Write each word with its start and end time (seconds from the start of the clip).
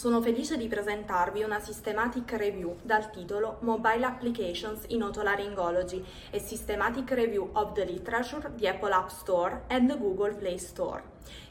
Sono 0.00 0.22
felice 0.22 0.56
di 0.56 0.66
presentarvi 0.66 1.42
una 1.42 1.60
systematic 1.60 2.32
review 2.32 2.74
dal 2.82 3.10
titolo 3.10 3.58
Mobile 3.60 4.06
Applications 4.06 4.84
in 4.86 5.02
Otolaryngology, 5.02 6.02
a 6.32 6.38
systematic 6.38 7.10
review 7.10 7.50
of 7.52 7.74
the 7.74 7.84
literature 7.84 8.50
di 8.54 8.66
Apple 8.66 8.94
App 8.94 9.10
Store 9.10 9.64
and 9.66 9.94
Google 9.98 10.32
Play 10.36 10.56
Store, 10.56 11.02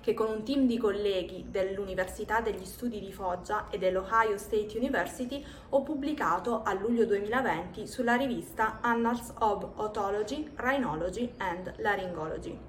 che 0.01 0.15
con 0.15 0.31
un 0.31 0.43
team 0.43 0.65
di 0.65 0.79
colleghi 0.79 1.45
dell'Università 1.47 2.41
degli 2.41 2.65
Studi 2.65 2.99
di 2.99 3.13
Foggia 3.13 3.69
e 3.69 3.77
dell'Ohio 3.77 4.39
State 4.39 4.75
University 4.75 5.45
ho 5.69 5.83
pubblicato 5.83 6.63
a 6.63 6.73
luglio 6.73 7.05
2020 7.05 7.85
sulla 7.85 8.15
rivista 8.15 8.79
Annals 8.81 9.31
of 9.41 9.73
Otology, 9.75 10.49
Rhinology 10.55 11.35
and 11.37 11.71
Laryngology. 11.77 12.68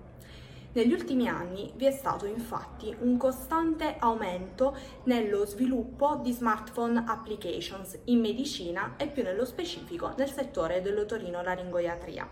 Negli 0.72 0.92
ultimi 0.92 1.26
anni 1.26 1.72
vi 1.74 1.86
è 1.86 1.90
stato 1.90 2.26
infatti 2.26 2.94
un 3.00 3.16
costante 3.16 3.96
aumento 3.98 4.76
nello 5.04 5.44
sviluppo 5.44 6.20
di 6.22 6.30
smartphone 6.30 7.02
applications 7.08 7.98
in 8.04 8.20
medicina 8.20 8.94
e 8.96 9.08
più 9.08 9.24
nello 9.24 9.44
specifico 9.44 10.14
nel 10.16 10.30
settore 10.30 10.80
dell'otorino-laringoiatria. 10.80 12.28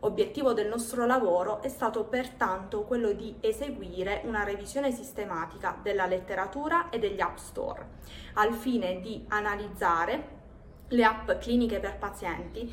Obiettivo 0.00 0.54
del 0.54 0.68
nostro 0.68 1.04
lavoro 1.04 1.60
è 1.60 1.68
stato 1.68 2.04
pertanto 2.04 2.84
quello 2.84 3.12
di 3.12 3.36
eseguire 3.40 4.22
una 4.24 4.42
revisione 4.42 4.90
sistematica 4.90 5.78
della 5.82 6.06
letteratura 6.06 6.88
e 6.88 6.98
degli 6.98 7.20
app 7.20 7.36
store, 7.36 7.88
al 8.34 8.54
fine 8.54 9.00
di 9.00 9.22
analizzare 9.28 10.34
le 10.88 11.04
app 11.04 11.30
cliniche 11.40 11.78
per 11.78 11.98
pazienti 11.98 12.72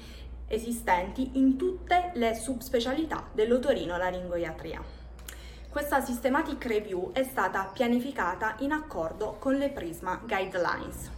esistenti 0.53 1.31
in 1.33 1.57
tutte 1.57 2.11
le 2.13 2.35
subspecialità 2.35 3.27
dell'otorino-laringoiatria. 3.31 4.81
Questa 5.69 6.01
systematic 6.01 6.65
review 6.65 7.11
è 7.13 7.23
stata 7.23 7.69
pianificata 7.73 8.55
in 8.59 8.71
accordo 8.71 9.37
con 9.39 9.55
le 9.55 9.69
Prisma 9.69 10.21
Guidelines. 10.23 11.09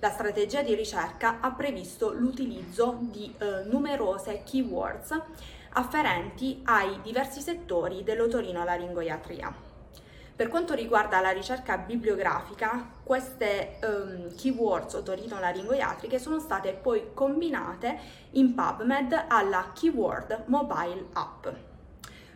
La 0.00 0.10
strategia 0.10 0.62
di 0.62 0.74
ricerca 0.74 1.40
ha 1.40 1.52
previsto 1.52 2.12
l'utilizzo 2.12 2.98
di 3.00 3.32
eh, 3.38 3.62
numerose 3.64 4.42
keywords 4.44 5.18
afferenti 5.70 6.60
ai 6.64 7.00
diversi 7.02 7.40
settori 7.40 8.02
dell'otorino-laringoiatria. 8.02 9.65
Per 10.36 10.48
quanto 10.48 10.74
riguarda 10.74 11.22
la 11.22 11.30
ricerca 11.30 11.78
bibliografica, 11.78 12.90
queste 13.02 13.78
um, 13.82 14.34
keywords 14.36 14.92
otorino-laringoiatriche 14.92 16.18
sono 16.18 16.38
state 16.40 16.74
poi 16.74 17.14
combinate 17.14 17.98
in 18.32 18.54
PubMed 18.54 19.24
alla 19.28 19.70
keyword 19.72 20.42
mobile 20.48 21.06
app. 21.14 21.46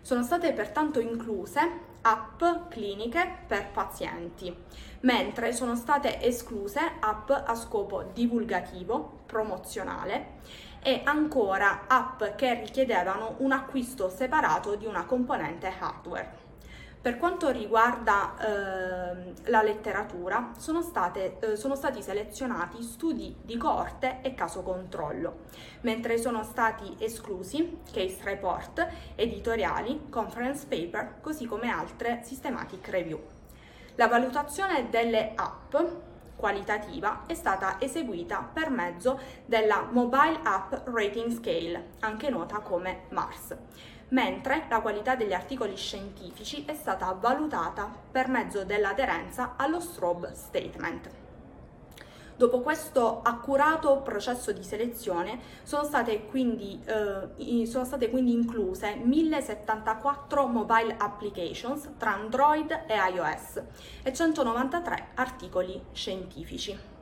Sono 0.01 0.23
state 0.23 0.55
pertanto 0.55 0.99
incluse 0.99 1.61
app 2.01 2.43
cliniche 2.71 3.41
per 3.47 3.71
pazienti, 3.71 4.57
mentre 5.01 5.53
sono 5.53 5.77
state 5.77 6.23
escluse 6.23 6.81
app 7.01 7.29
a 7.29 7.55
scopo 7.55 8.05
divulgativo, 8.15 9.25
promozionale 9.27 10.39
e 10.83 11.03
ancora 11.05 11.83
app 11.87 12.25
che 12.37 12.55
richiedevano 12.55 13.35
un 13.41 13.53
acquisto 13.53 14.09
separato 14.09 14.75
di 14.77 14.87
una 14.87 15.05
componente 15.05 15.71
hardware. 15.79 16.49
Per 17.03 17.17
quanto 17.17 17.49
riguarda 17.49 18.35
eh, 18.37 19.33
la 19.51 19.63
letteratura, 19.63 20.53
sono, 20.59 20.83
state, 20.83 21.39
eh, 21.41 21.57
sono, 21.57 21.75
stati 21.75 22.03
selezionati 22.03 22.83
studi 22.83 23.35
di 23.43 23.57
coorte 23.57 24.19
e 24.21 24.35
caso 24.35 24.61
controllo, 24.61 25.45
mentre 25.81 26.19
sono 26.19 26.43
stati 26.43 26.97
esclusi 26.99 27.79
case 27.91 28.19
report, 28.25 28.87
editoriali, 29.15 30.09
conference 30.11 30.67
paper, 30.67 31.21
così 31.23 31.47
come 31.47 31.71
altre 31.71 32.21
systematic 32.23 32.87
review. 32.89 33.19
La 33.95 34.07
valutazione 34.07 34.91
delle 34.91 35.33
app 35.35 35.75
qualitativa 36.37 37.25
è 37.25 37.33
stata 37.33 37.81
eseguita 37.81 38.47
per 38.53 38.69
mezzo 38.69 39.19
della 39.47 39.89
Mobile 39.91 40.41
App 40.43 40.87
Rating 40.89 41.33
Scale, 41.33 41.93
anche 42.01 42.29
nota 42.29 42.59
come 42.59 43.05
MARS 43.09 43.57
mentre 44.11 44.67
la 44.69 44.81
qualità 44.81 45.15
degli 45.15 45.33
articoli 45.33 45.77
scientifici 45.77 46.65
è 46.65 46.75
stata 46.75 47.11
valutata 47.13 47.91
per 48.11 48.29
mezzo 48.29 48.65
dell'aderenza 48.65 49.55
allo 49.57 49.81
Strobe 49.81 50.33
Statement. 50.35 51.11
Dopo 52.41 52.61
questo 52.61 53.21
accurato 53.23 54.01
processo 54.01 54.51
di 54.53 54.63
selezione 54.63 55.41
sono 55.63 55.85
state 55.85 56.25
quindi, 56.25 56.81
eh, 56.87 57.67
sono 57.67 57.85
state 57.85 58.09
quindi 58.09 58.33
incluse 58.33 58.95
1074 58.95 60.47
mobile 60.47 60.95
applications 60.97 61.91
tra 61.99 62.15
Android 62.15 62.71
e 62.87 62.95
iOS 62.95 63.63
e 64.03 64.13
193 64.15 65.09
articoli 65.17 65.83
scientifici. 65.93 67.00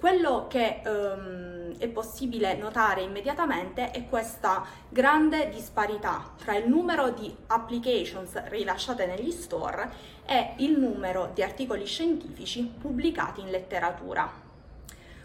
Quello 0.00 0.46
che 0.48 0.80
um, 0.86 1.76
è 1.76 1.86
possibile 1.88 2.54
notare 2.54 3.02
immediatamente 3.02 3.90
è 3.90 4.08
questa 4.08 4.64
grande 4.88 5.50
disparità 5.50 6.32
tra 6.38 6.56
il 6.56 6.66
numero 6.66 7.10
di 7.10 7.30
applications 7.48 8.44
rilasciate 8.44 9.04
negli 9.04 9.30
store 9.30 9.92
e 10.24 10.54
il 10.56 10.78
numero 10.78 11.30
di 11.34 11.42
articoli 11.42 11.84
scientifici 11.84 12.62
pubblicati 12.80 13.42
in 13.42 13.50
letteratura. 13.50 14.49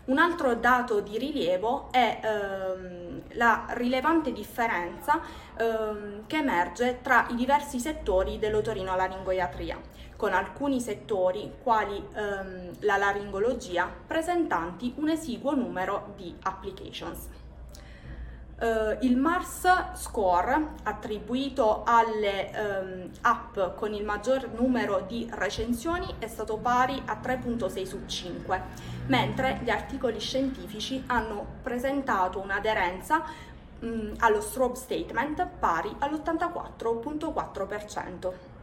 Un 0.06 0.20
altro 0.20 0.54
dato 0.54 1.00
di 1.00 1.18
rilievo 1.18 1.88
è 1.90 2.20
ehm, 2.22 3.22
la 3.34 3.66
rilevante 3.70 4.32
differenza 4.32 5.20
ehm, 5.58 6.28
che 6.28 6.38
emerge 6.38 7.00
tra 7.02 7.26
i 7.32 7.36
diversi 7.36 7.80
settori 7.80 8.38
dell'otorino-laringoiatria 8.38 9.82
con 10.16 10.34
alcuni 10.34 10.80
settori, 10.80 11.54
quali 11.64 11.96
ehm, 12.14 12.76
la 12.82 12.98
laringologia, 12.98 13.92
presentanti 14.06 14.94
un 14.98 15.10
esiguo 15.10 15.56
numero 15.56 16.14
di 16.16 16.36
applications. 16.44 17.28
Uh, 18.58 18.96
il 19.02 19.18
Mars 19.18 19.68
Score, 19.96 20.76
attribuito 20.84 21.84
alle 21.84 22.52
um, 22.56 23.10
app 23.22 23.76
con 23.76 23.94
il 23.94 24.06
maggior 24.06 24.48
numero 24.54 25.04
di 25.06 25.30
recensioni, 25.30 26.16
è 26.20 26.28
stato 26.28 26.56
pari 26.56 27.02
a 27.06 27.20
3.6 27.22 27.84
su 27.84 28.06
5, 28.06 28.62
mentre 29.08 29.60
gli 29.62 29.70
articoli 29.70 30.22
scientifici 30.22 31.04
hanno 31.08 31.46
presentato 31.62 32.40
un'aderenza 32.40 33.26
um, 33.82 34.14
allo 34.20 34.40
strobe 34.40 34.76
statement 34.76 35.46
pari 35.60 35.94
all'84.4%. 36.00 38.55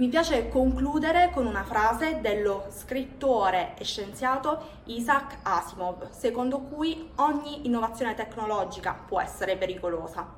Mi 0.00 0.08
piace 0.08 0.48
concludere 0.48 1.28
con 1.30 1.44
una 1.44 1.62
frase 1.62 2.22
dello 2.22 2.68
scrittore 2.70 3.74
e 3.76 3.84
scienziato 3.84 4.80
Isaac 4.84 5.40
Asimov, 5.42 6.08
secondo 6.08 6.60
cui 6.60 7.10
ogni 7.16 7.66
innovazione 7.66 8.14
tecnologica 8.14 8.98
può 9.06 9.20
essere 9.20 9.58
pericolosa. 9.58 10.36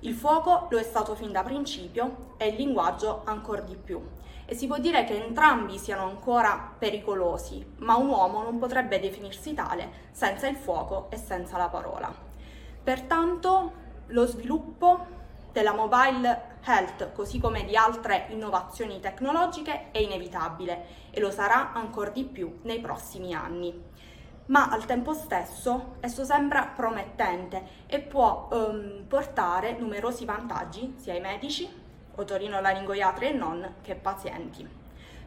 Il 0.00 0.14
fuoco 0.14 0.66
lo 0.68 0.78
è 0.78 0.82
stato 0.82 1.14
fin 1.14 1.30
da 1.30 1.44
principio 1.44 2.34
e 2.38 2.48
il 2.48 2.56
linguaggio 2.56 3.22
ancora 3.24 3.60
di 3.60 3.76
più. 3.76 4.02
E 4.46 4.56
si 4.56 4.66
può 4.66 4.78
dire 4.78 5.04
che 5.04 5.24
entrambi 5.24 5.78
siano 5.78 6.02
ancora 6.02 6.74
pericolosi, 6.76 7.64
ma 7.76 7.94
un 7.94 8.08
uomo 8.08 8.42
non 8.42 8.58
potrebbe 8.58 8.98
definirsi 8.98 9.54
tale 9.54 10.08
senza 10.10 10.48
il 10.48 10.56
fuoco 10.56 11.06
e 11.10 11.18
senza 11.18 11.56
la 11.56 11.68
parola. 11.68 12.12
Pertanto 12.82 13.72
lo 14.08 14.26
sviluppo 14.26 15.22
della 15.54 15.72
mobile 15.72 16.56
health, 16.64 17.12
così 17.12 17.38
come 17.38 17.64
di 17.64 17.76
altre 17.76 18.26
innovazioni 18.30 18.98
tecnologiche, 18.98 19.92
è 19.92 19.98
inevitabile 19.98 20.86
e 21.10 21.20
lo 21.20 21.30
sarà 21.30 21.72
ancora 21.72 22.10
di 22.10 22.24
più 22.24 22.58
nei 22.62 22.80
prossimi 22.80 23.32
anni. 23.34 23.92
Ma 24.46 24.68
al 24.68 24.84
tempo 24.84 25.14
stesso 25.14 25.94
esso 26.00 26.24
sembra 26.24 26.72
promettente 26.74 27.84
e 27.86 28.00
può 28.00 28.48
um, 28.50 29.04
portare 29.06 29.78
numerosi 29.78 30.24
vantaggi 30.24 30.96
sia 30.98 31.12
ai 31.12 31.20
medici, 31.20 31.72
otorino-laringoiatri 32.16 33.28
e 33.28 33.32
non, 33.32 33.74
che 33.80 33.94
pazienti. 33.94 34.83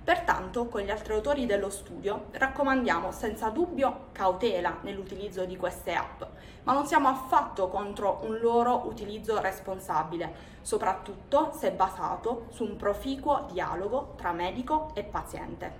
Pertanto, 0.07 0.67
con 0.67 0.79
gli 0.79 0.89
altri 0.89 1.15
autori 1.15 1.45
dello 1.45 1.69
studio, 1.69 2.27
raccomandiamo 2.31 3.11
senza 3.11 3.49
dubbio 3.49 4.05
cautela 4.13 4.77
nell'utilizzo 4.83 5.43
di 5.43 5.57
queste 5.57 5.95
app, 5.95 6.23
ma 6.63 6.71
non 6.71 6.87
siamo 6.87 7.09
affatto 7.09 7.67
contro 7.67 8.21
un 8.23 8.37
loro 8.37 8.87
utilizzo 8.87 9.37
responsabile, 9.41 10.33
soprattutto 10.61 11.51
se 11.53 11.71
basato 11.71 12.45
su 12.51 12.63
un 12.63 12.77
proficuo 12.77 13.47
dialogo 13.51 14.13
tra 14.15 14.31
medico 14.31 14.91
e 14.93 15.03
paziente. 15.03 15.73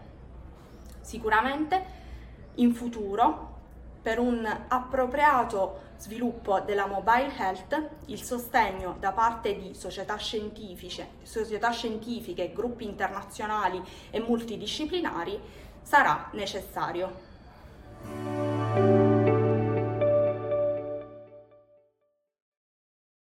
Sicuramente 1.00 1.85
in 2.56 2.73
futuro 2.73 3.46
per 4.07 4.19
un 4.19 4.50
appropriato 4.69 5.81
sviluppo 5.98 6.62
della 6.62 6.86
mobile 6.86 7.30
health, 7.38 7.89
il 8.06 8.24
sostegno 8.24 8.95
da 9.01 9.12
parte 9.12 9.57
di 9.57 9.74
società 9.74 10.15
scientifiche, 10.15 11.09
società 11.24 11.71
scientifiche, 11.71 12.54
gruppi 12.54 12.86
internazionali 12.86 13.83
e 14.09 14.21
multidisciplinari 14.21 15.38
sarà 15.81 16.30
necessario. 16.31 18.37